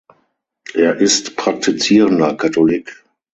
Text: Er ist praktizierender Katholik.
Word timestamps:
Er 0.73 0.95
ist 0.95 1.35
praktizierender 1.37 2.33
Katholik. 2.35 3.05